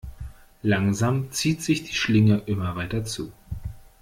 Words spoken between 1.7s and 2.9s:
die Schlinge immer